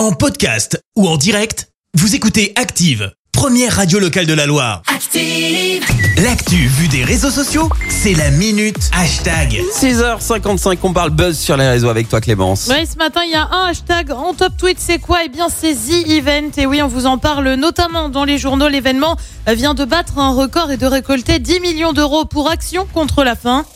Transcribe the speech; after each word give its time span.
En 0.00 0.12
podcast 0.12 0.82
ou 0.96 1.06
en 1.06 1.18
direct, 1.18 1.68
vous 1.92 2.14
écoutez 2.14 2.54
Active, 2.56 3.12
première 3.32 3.76
radio 3.76 3.98
locale 3.98 4.24
de 4.24 4.32
la 4.32 4.46
Loire. 4.46 4.80
Active. 4.86 5.84
L'actu 6.24 6.56
vue 6.56 6.88
des 6.88 7.04
réseaux 7.04 7.30
sociaux, 7.30 7.68
c'est 7.90 8.14
la 8.14 8.30
minute 8.30 8.78
hashtag. 8.94 9.60
6h55, 9.78 10.78
on 10.84 10.94
parle 10.94 11.10
buzz 11.10 11.38
sur 11.38 11.58
les 11.58 11.68
réseaux 11.68 11.90
avec 11.90 12.08
toi 12.08 12.22
Clémence. 12.22 12.70
Oui, 12.70 12.86
ce 12.90 12.96
matin, 12.96 13.20
il 13.26 13.32
y 13.32 13.34
a 13.34 13.46
un 13.50 13.66
hashtag 13.66 14.10
en 14.10 14.32
top 14.32 14.56
tweet. 14.56 14.78
C'est 14.80 15.00
quoi? 15.00 15.18
Eh 15.26 15.28
bien, 15.28 15.48
c'est 15.50 15.74
The 15.74 16.08
Event. 16.08 16.50
Et 16.56 16.64
oui, 16.64 16.80
on 16.80 16.88
vous 16.88 17.04
en 17.04 17.18
parle 17.18 17.52
notamment 17.56 18.08
dans 18.08 18.24
les 18.24 18.38
journaux. 18.38 18.68
L'événement 18.68 19.16
vient 19.48 19.74
de 19.74 19.84
battre 19.84 20.18
un 20.18 20.30
record 20.30 20.70
et 20.70 20.78
de 20.78 20.86
récolter 20.86 21.40
10 21.40 21.60
millions 21.60 21.92
d'euros 21.92 22.24
pour 22.24 22.50
Action 22.50 22.86
contre 22.90 23.22
la 23.22 23.36
faim. 23.36 23.66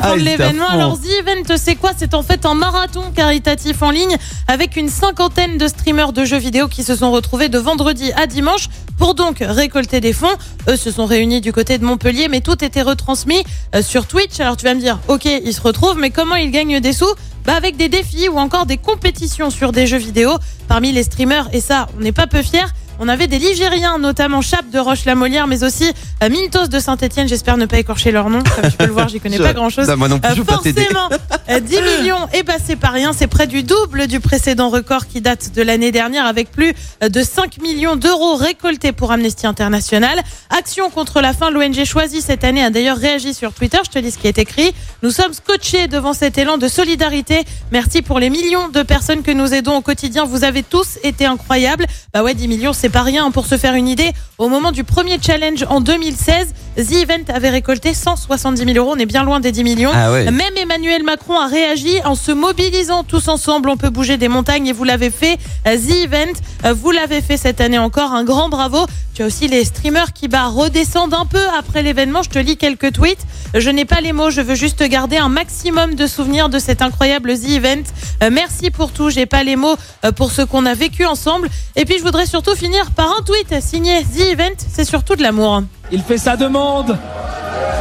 La 0.00 0.08
fin 0.08 0.14
Ah, 0.14 0.18
de 0.18 0.24
l'événement. 0.24 0.68
Alors 0.68 0.98
The 0.98 1.06
Event 1.20 1.56
c'est 1.56 1.74
quoi? 1.76 1.90
C'est 1.96 2.14
en 2.14 2.22
fait 2.22 2.46
un 2.46 2.54
marathon 2.54 3.02
caritatif 3.14 3.82
en 3.82 3.90
ligne 3.90 4.16
avec 4.48 4.76
une 4.76 4.88
cinquantaine 4.88 5.58
de 5.58 5.68
streamers 5.68 6.12
de 6.12 6.24
jeux 6.24 6.38
vidéo 6.38 6.68
qui 6.68 6.82
se 6.84 6.94
sont 6.96 7.10
retrouvés 7.10 7.48
de 7.48 7.58
vendredi 7.58 8.12
à 8.12 8.26
dimanche 8.26 8.68
pour 8.98 9.14
donc 9.14 9.38
récolter 9.40 10.00
des 10.00 10.12
fonds. 10.12 10.26
Eux 10.68 10.76
se 10.76 10.90
sont 10.90 11.06
réunis 11.06 11.40
du 11.40 11.52
côté 11.52 11.78
de 11.78 11.84
Montpellier 11.84 12.28
mais 12.28 12.40
tout 12.40 12.62
était 12.64 12.82
retransmis 12.82 13.42
euh, 13.74 13.82
sur 13.82 14.06
Twitch. 14.06 14.40
Alors 14.40 14.56
tu 14.56 14.64
vas 14.64 14.74
me 14.74 14.80
dire 14.80 14.98
ok 15.08 15.24
ils 15.26 15.54
se 15.54 15.60
retrouvent 15.60 15.98
mais 15.98 16.10
comment 16.10 16.34
ils 16.36 16.50
gagnent 16.50 16.80
des 16.80 16.92
sous? 16.92 17.12
Bah 17.46 17.54
avec 17.54 17.76
des 17.78 17.88
défis 17.88 18.28
ou 18.28 18.38
encore 18.38 18.66
des 18.66 18.76
compétitions 18.76 19.48
sur 19.50 19.72
des 19.72 19.86
jeux 19.86 19.96
vidéo 19.96 20.30
parmi 20.68 20.92
les 20.92 21.02
streamers 21.04 21.48
et 21.52 21.60
ça 21.60 21.86
on 21.96 22.02
n'est 22.02 22.12
pas 22.12 22.26
peu 22.26 22.42
fiers. 22.42 22.60
On 23.02 23.08
avait 23.08 23.26
des 23.28 23.38
Ligériens, 23.38 23.98
notamment 23.98 24.42
Chap 24.42 24.68
de 24.70 24.78
Roche-la-Molière, 24.78 25.46
mais 25.46 25.64
aussi 25.64 25.90
euh, 26.22 26.28
Mintos 26.28 26.66
de 26.68 26.78
Saint-Etienne. 26.78 27.26
J'espère 27.28 27.56
ne 27.56 27.64
pas 27.64 27.78
écorcher 27.78 28.12
leur 28.12 28.28
nom. 28.28 28.42
Comme 28.42 28.70
tu 28.70 28.76
peux 28.76 28.84
le 28.84 28.92
voir, 28.92 29.08
j'y 29.08 29.20
connais 29.20 29.38
pas 29.48 29.54
grand-chose. 29.54 29.86
Ça, 29.86 29.96
moi 29.96 30.06
non 30.08 30.18
plus, 30.18 30.30
Euh, 30.30 30.34
je 30.36 30.42
pas 30.42 30.58
t'aider. 30.58 30.82
forcément, 30.82 31.08
euh, 31.48 31.60
10 31.60 31.80
millions 31.80 32.28
est 32.34 32.44
passé 32.44 32.76
par 32.76 32.92
rien. 32.92 33.12
C'est 33.14 33.26
près 33.26 33.46
du 33.46 33.62
double 33.62 34.06
du 34.06 34.20
précédent 34.20 34.68
record 34.68 35.06
qui 35.06 35.22
date 35.22 35.52
de 35.54 35.62
l'année 35.62 35.92
dernière 35.92 36.26
avec 36.26 36.50
plus 36.52 36.74
euh, 37.02 37.08
de 37.08 37.22
5 37.22 37.56
millions 37.62 37.96
d'euros 37.96 38.34
récoltés 38.36 38.92
pour 38.92 39.12
Amnesty 39.12 39.46
International. 39.46 40.20
Action 40.50 40.90
contre 40.90 41.22
la 41.22 41.32
faim, 41.32 41.50
l'ONG 41.50 41.82
choisie 41.86 42.20
cette 42.20 42.44
année 42.44 42.62
a 42.62 42.68
d'ailleurs 42.68 42.98
réagi 42.98 43.32
sur 43.32 43.54
Twitter. 43.54 43.78
Je 43.82 43.90
te 43.90 43.98
lis 43.98 44.10
ce 44.10 44.18
qui 44.18 44.26
est 44.28 44.36
écrit. 44.38 44.74
Nous 45.02 45.10
sommes 45.10 45.32
scotchés 45.32 45.88
devant 45.88 46.12
cet 46.12 46.36
élan 46.36 46.58
de 46.58 46.68
solidarité. 46.68 47.44
Merci 47.72 48.02
pour 48.02 48.18
les 48.18 48.28
millions 48.28 48.68
de 48.68 48.82
personnes 48.82 49.22
que 49.22 49.30
nous 49.30 49.54
aidons 49.54 49.76
au 49.76 49.80
quotidien. 49.80 50.26
Vous 50.26 50.44
avez 50.44 50.62
tous 50.62 50.98
été 51.02 51.24
incroyables. 51.24 51.86
Bah 52.12 52.22
ouais, 52.22 52.34
10 52.34 52.46
millions, 52.46 52.72
c'est 52.74 52.89
pas 52.90 53.02
rien. 53.02 53.30
Pour 53.30 53.46
se 53.46 53.56
faire 53.56 53.74
une 53.74 53.88
idée, 53.88 54.12
au 54.38 54.48
moment 54.48 54.72
du 54.72 54.84
premier 54.84 55.18
challenge 55.20 55.64
en 55.68 55.80
2016, 55.80 56.54
The 56.76 56.92
Event 56.92 57.32
avait 57.34 57.50
récolté 57.50 57.94
170 57.94 58.64
000 58.64 58.76
euros. 58.76 58.94
On 58.96 58.98
est 58.98 59.06
bien 59.06 59.24
loin 59.24 59.40
des 59.40 59.52
10 59.52 59.64
millions. 59.64 59.90
Ah 59.92 60.12
ouais. 60.12 60.30
Même 60.30 60.56
Emmanuel 60.56 61.02
Macron 61.02 61.38
a 61.38 61.46
réagi 61.46 62.00
en 62.04 62.14
se 62.14 62.32
mobilisant 62.32 63.04
tous 63.04 63.28
ensemble. 63.28 63.68
On 63.68 63.76
peut 63.76 63.90
bouger 63.90 64.16
des 64.16 64.28
montagnes 64.28 64.66
et 64.66 64.72
vous 64.72 64.84
l'avez 64.84 65.10
fait. 65.10 65.38
The 65.64 66.04
Event, 66.04 66.32
euh, 66.64 66.72
vous 66.72 66.90
l'avez 66.90 67.20
fait 67.20 67.36
cette 67.36 67.60
année 67.60 67.78
encore. 67.78 68.12
Un 68.12 68.24
grand 68.24 68.48
bravo. 68.48 68.86
Tu 69.14 69.22
as 69.22 69.26
aussi 69.26 69.48
les 69.48 69.64
streamers 69.64 70.12
qui 70.12 70.28
bah, 70.28 70.46
redescendent 70.46 71.14
un 71.14 71.26
peu 71.26 71.42
après 71.58 71.82
l'événement. 71.82 72.22
Je 72.22 72.30
te 72.30 72.38
lis 72.38 72.56
quelques 72.56 72.92
tweets. 72.92 73.26
Je 73.54 73.70
n'ai 73.70 73.84
pas 73.84 74.00
les 74.00 74.12
mots. 74.12 74.30
Je 74.30 74.40
veux 74.40 74.54
juste 74.54 74.82
garder 74.82 75.16
un 75.16 75.28
maximum 75.28 75.94
de 75.94 76.06
souvenirs 76.06 76.48
de 76.48 76.58
cet 76.58 76.82
incroyable 76.82 77.36
The 77.38 77.50
Event. 77.50 77.82
Euh, 78.22 78.30
merci 78.30 78.70
pour 78.70 78.92
tout. 78.92 79.10
J'ai 79.10 79.26
pas 79.26 79.42
les 79.42 79.56
mots 79.56 79.76
euh, 80.04 80.12
pour 80.12 80.30
ce 80.30 80.42
qu'on 80.42 80.66
a 80.66 80.74
vécu 80.74 81.06
ensemble. 81.06 81.48
Et 81.76 81.84
puis 81.84 81.98
je 81.98 82.02
voudrais 82.02 82.26
surtout 82.26 82.54
finir 82.54 82.90
par 82.90 83.06
un 83.18 83.22
tweet 83.22 83.62
signé 83.62 84.02
The 84.04 84.32
Event. 84.32 84.56
C'est 84.72 84.84
surtout 84.84 85.16
de 85.16 85.22
l'amour. 85.22 85.62
Il 85.90 86.02
fait 86.02 86.18
sa 86.18 86.36
demande. 86.36 86.98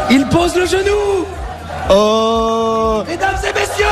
Il 0.09 0.25
pose 0.27 0.55
le 0.55 0.65
genou. 0.65 1.25
Oh 1.91 3.03
Mesdames 3.07 3.37
et 3.43 3.53
messieurs, 3.53 3.85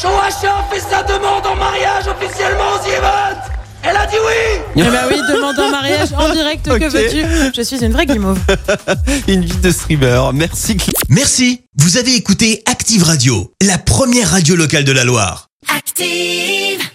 Choacha 0.00 0.64
fait 0.70 0.80
sa 0.80 1.02
demande 1.02 1.46
en 1.46 1.56
mariage 1.56 2.04
officiellement 2.08 2.74
aux 2.80 2.86
Event. 2.86 3.40
Elle 3.82 3.96
a 3.96 4.06
dit 4.06 4.16
oui. 4.16 4.60
Eh 4.76 4.82
ben 4.82 5.02
oui, 5.08 5.20
demande 5.32 5.58
en 5.58 5.70
mariage 5.70 6.08
en 6.16 6.32
direct. 6.32 6.64
Que 6.66 6.88
veux-tu? 6.88 7.52
Je 7.54 7.62
suis 7.62 7.84
une 7.84 7.92
vraie 7.92 8.06
guimauve. 8.06 8.38
Une 9.28 9.44
vie 9.44 9.56
de 9.56 9.70
streamer. 9.70 10.30
Merci 10.34 10.76
Merci, 11.08 11.62
vous 11.76 11.96
avez 11.96 12.14
écouté 12.14 12.62
Active 12.66 13.02
Radio, 13.04 13.52
la 13.62 13.78
première 13.78 14.30
radio 14.30 14.56
locale 14.56 14.84
de 14.84 14.92
la 14.92 15.04
Loire. 15.04 15.47
Active. 15.66 16.87